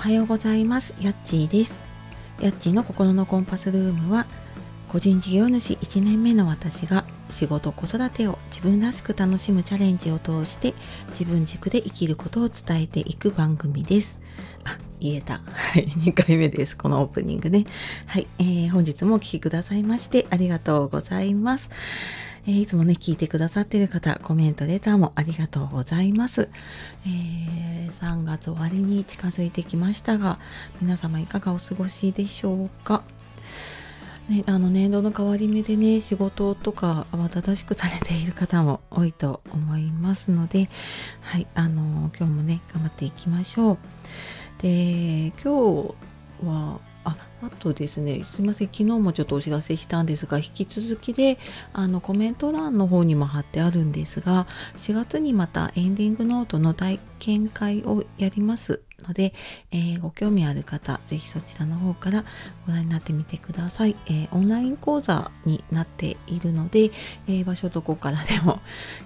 [0.00, 0.94] おはようございます。
[0.98, 1.84] やっちーです。
[2.40, 4.26] やっちーの心のコンパスルームは
[4.88, 10.72] 個人事業主1年目の私が仕事子育てを自分らしく楽しむチャレンジを通して
[11.10, 14.18] 自分軸で生きることを伝えていく番組です。
[14.64, 15.42] あ言えた。
[15.44, 15.84] はい。
[15.92, 16.78] 2回目です。
[16.78, 17.66] このオープニングね。
[18.06, 21.68] はい、えー、本日もお聴きくださいましてありがとうございます。
[22.46, 26.48] えー、いつもね、聞いてくださっている方、コメント、レターもありがとうございます。
[27.06, 30.38] えー、3月終わりに近づいてきましたが、
[30.80, 33.02] 皆様いかがお過ごしでしょうか？
[34.28, 40.70] ね、あの年度の変わり目でね仕事とか慌ただしくされている方も多いと思いますので
[41.20, 43.78] はいあの今日もね頑張っていきましょう
[44.62, 45.94] で今日
[46.46, 51.38] はああとですねすいません昨日もちょっとお知らせしたんですが引き続きで
[51.72, 54.46] あのコメント欄の方にも貼ってあるんですが
[54.76, 59.32] 4月にまたエンディングノートの体験会をやりますので、
[59.72, 62.24] えー、ご興味ある方ぜひそちらの方から
[62.66, 66.90] ご覧になってみてください、えー、オンライン講座になっているので、
[67.26, 68.60] えー、場所どこからでも、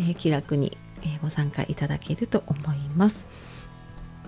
[0.00, 0.76] え気楽に、
[1.22, 3.24] ご参加いただけると思います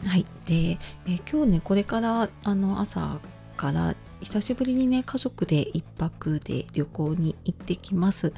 [0.07, 0.25] はい。
[0.47, 3.19] で、え今日ね、これからあの朝
[3.61, 8.33] から久しぶりにね家族で1泊で旅行に行ってきます。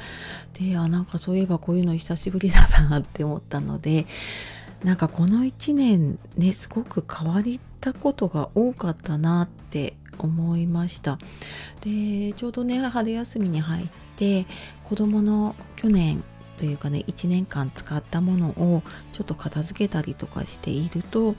[0.54, 4.06] であなんかそういえばこういうの久しぶりだなって思ったので
[4.82, 7.42] なんかこの1年ねすごく変わっ
[7.80, 11.18] たことが多かったなって思いました。
[11.82, 14.46] でちょうどね春休みに入って
[14.82, 16.24] 子供の去年
[16.58, 21.34] というかね1年間使ったものをちょっと片付けたりとかしていると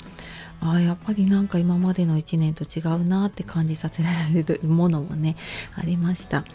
[0.61, 5.35] あやっぱりなんか今までの1年と違うなって感じさせられるものもね
[5.75, 6.45] ありました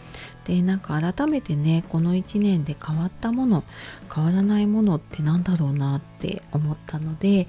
[0.45, 3.63] でなんか改めてねこの1年で変わったもの
[4.13, 7.47] 変わらないものって何だろうなって思ったので、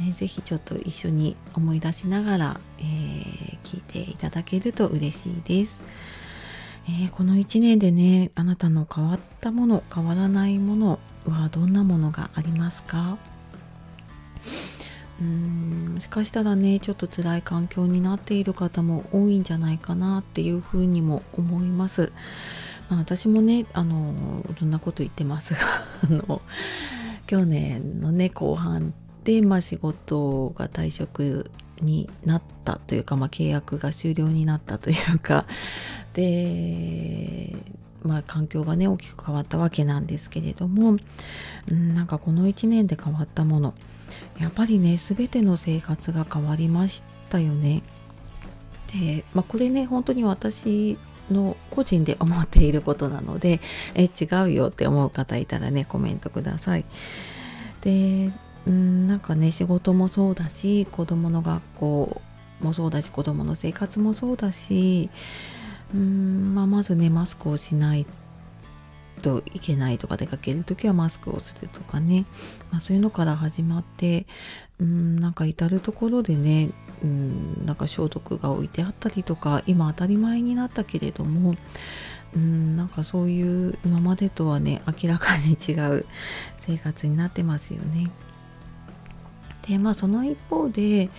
[0.00, 5.82] ね、是非ちょっと一緒に思い出しながら、えー、聞いていただけると嬉しいです。
[6.88, 13.18] えー、この1年でねあなたの変わったもの変わらないものはどんなものがありますか？
[15.20, 22.12] うーんもしかしたらねちょっと辛い環境になっている方も多いんじゃないかなっていうふうにも思います。
[22.88, 25.60] まあ、私もねあのいろんなこと言ってますが
[26.08, 26.40] あの
[27.26, 28.94] 去年のね後半
[29.24, 31.50] で、まあ、仕事が退職
[31.82, 35.44] になったというか、まあ、契約が終了になったというか
[36.18, 37.54] で
[38.02, 40.96] まあ、環境がね大きく変わったわけなんですけれども、
[41.70, 43.74] うん、なんかこの1年で変わったもの
[44.40, 47.82] やっぱりね全ての生活が変わりましたよね。
[48.92, 50.98] で、まあ、これね本当に私
[51.30, 53.60] の個人で思っていることなので
[53.94, 56.84] え違うよって思う方いたらねコメントください。
[57.82, 58.32] で
[58.66, 62.22] うんなんかね仕事もそうだし子供の学校
[62.60, 65.10] もそうだし子供の生活もそうだし
[65.94, 68.06] うーん、まあ、まずねマスクをしない
[69.18, 72.24] といけないとか出かける時はマスクをするとかね、
[72.70, 74.26] まあ、そういうのから始まって
[74.78, 76.70] うんなんか至る所でね
[77.02, 81.56] うんなんか消毒が置いてあったりとか今当たり前になったけれども
[82.34, 86.06] うんなんかそういう今までとはね明らかに違う
[86.60, 88.10] 生活になってますよね。
[89.66, 91.10] でまあその一方で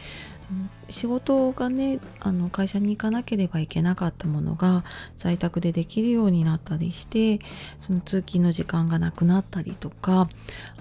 [0.89, 4.83] 仕事がねあの会社に行かなければいけなかったものが
[5.17, 7.39] 在宅でできるようになったりして
[7.81, 10.27] その通勤の時間がなくなったりとか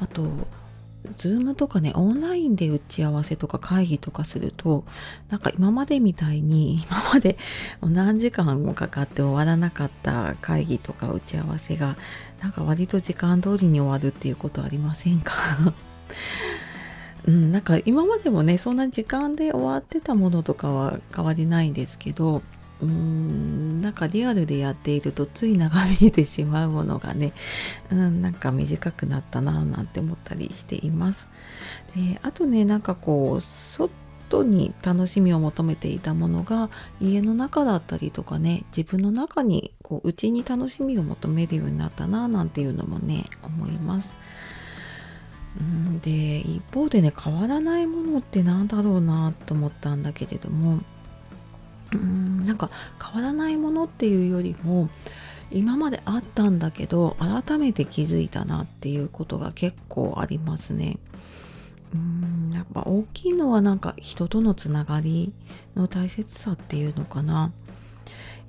[0.00, 0.26] あと
[1.16, 4.84] Zoom とかねオンラインで打ち合わせとか会議とかすると
[5.28, 7.38] なんか今までみたいに今まで
[7.80, 11.96] 何時間もかかって終わらなかった会議とか打ち合わせが
[12.40, 15.32] なんか割と時間通りに終わるっていうことありませんか？
[17.26, 22.42] うん、なんか今までもねそんな時間で終わってたものとかは変わりないんですけど
[22.80, 27.32] うーんなんかリアルでやっているとつい長引いてしまうものがね、
[27.90, 31.28] うん、なんか短くなったななんて思ったりしています。
[31.96, 44.16] であとねなんかこう外に楽しみを求めていたものが家の中だったりとかね自分の中にこう内に楽しみを求めるようになったななんていうのもね思います。
[45.58, 50.80] うんで一方でね変わらないものって何だろうなと思ったんだけれども
[51.92, 52.70] うんなんか
[53.02, 54.88] 変わらないものっていうよりも
[55.50, 60.98] 今まであったんだけど改めて気づいたなっていうことが結構ありますね。
[61.94, 65.32] うんやっぱ大きいのはなんか人とのつながり
[65.74, 67.50] の大切さっていうのかな。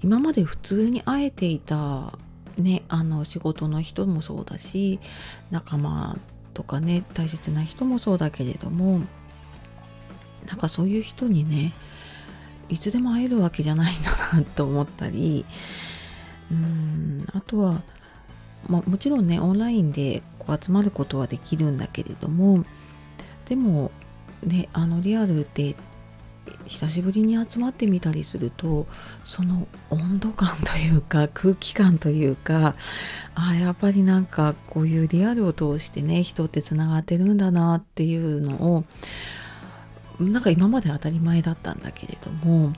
[0.02, 2.18] 今まで普通に会えていた
[2.58, 5.00] ねあの仕事の人もそうだし
[5.52, 6.18] 仲間
[6.54, 9.02] とかね大切な人もそうだけれども
[10.48, 11.74] なんかそういう人にね
[12.70, 15.46] いつでも会えるわけじゃないんだなと思ったり
[16.52, 17.82] うんあとは、
[18.68, 22.64] まあ、もちろんねオンラインでこう集まることはできるんだけれども
[23.48, 23.92] でも
[24.44, 25.76] ねあのリアルで
[26.66, 28.88] 久しぶりに集まってみたりすると
[29.24, 32.76] その温度感というか 空気感というか
[33.36, 38.84] あやっぱりなんかこういうリアルを通してね人ってつながってるんだなっていうのを
[40.20, 42.74] なんか今まで当たり前だったんだけれども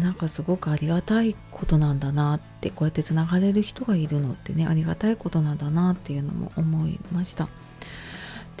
[0.00, 7.48] なんかすごくありがたいことなんだなってこうやってつながれる人がいるのってねありがたいことなんだなっていうのも思いました。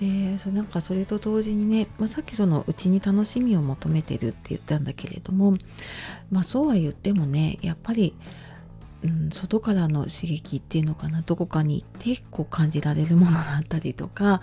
[0.00, 5.58] でそなんかそれと同時にね、まあ、さっきそのうちに楽しみを求めてるって言ったんだけれども、
[6.30, 8.14] まあ、そうは言ってもねやっぱり、
[9.02, 14.40] うん、外からの刺激っていうのかなどこかに行ってこう感じられるものだったりとか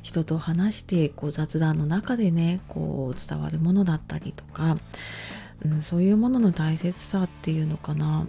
[0.00, 4.78] 人と話してこう雑談の中でねこう伝わるものだったりとか、
[5.66, 8.26] うん、そういうものの大切さっていうのかな。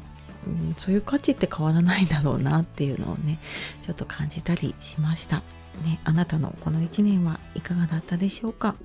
[0.49, 3.39] うん、そういう価値って変わらないんだろうなっていうのをね
[3.81, 5.43] ちょっと感じたりしました。
[5.83, 8.75] ね、あなたのこの1年はいかがだったでしょうか？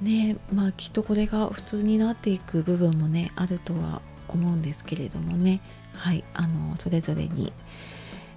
[0.00, 5.60] ねまあきっとこれが普通になっていく部分もねあるとは思うんですけれどもね
[5.94, 7.52] はいあのそれぞれに、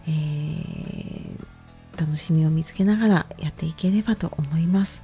[0.07, 1.45] えー、
[1.97, 5.03] 楽しみを見つけながらやっていければと思います。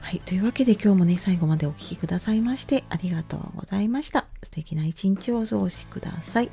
[0.00, 0.20] はい。
[0.20, 4.26] というわけで今日もね、最後までお聴きくださいましてありがとうございました。
[4.42, 6.50] 素敵な一日をお過ごしください。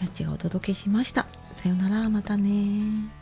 [0.00, 1.26] やっちがお届けしました。
[1.52, 3.21] さよなら、またね